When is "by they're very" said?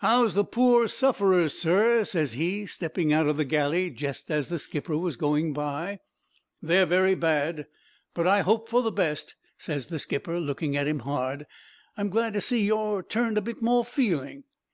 5.54-7.14